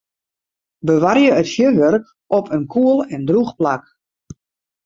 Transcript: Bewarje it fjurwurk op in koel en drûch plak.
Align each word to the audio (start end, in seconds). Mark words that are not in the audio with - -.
Bewarje 0.87 1.29
it 1.41 1.51
fjurwurk 1.53 2.05
op 2.37 2.45
in 2.55 2.63
koel 2.73 2.99
en 3.13 3.27
drûch 3.27 3.53
plak. 3.59 3.83